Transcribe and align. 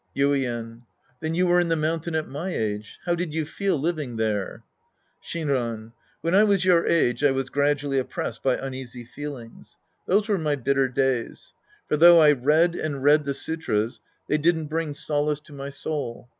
Yiden. 0.15 0.81
Then 1.19 1.35
you 1.35 1.45
were 1.45 1.59
in 1.59 1.67
the 1.67 1.75
mountain 1.75 2.15
at 2.15 2.27
my 2.27 2.49
age. 2.49 2.97
How 3.05 3.13
did 3.13 3.35
you 3.35 3.45
feel 3.45 3.77
living 3.79 4.15
there? 4.17 4.63
Shinran. 5.23 5.91
When 6.21 6.33
I 6.33 6.43
was 6.43 6.65
your 6.65 6.87
age, 6.87 7.23
I 7.23 7.29
was 7.29 7.51
gradually 7.51 7.99
oppressed 7.99 8.41
by 8.41 8.57
uneasy 8.57 9.05
feelings. 9.05 9.77
Those 10.07 10.27
were 10.27 10.39
my 10.39 10.55
bitter 10.55 10.87
days. 10.87 11.53
For 11.87 11.97
though 11.97 12.19
I 12.19 12.31
read 12.31 12.73
and 12.73 13.03
read 13.03 13.25
the 13.25 13.35
sutras, 13.35 14.01
they 14.27 14.39
didn't 14.39 14.69
bring 14.69 14.95
solace 14.95 15.39
to 15.41 15.53
my 15.53 15.69
soul. 15.69 16.29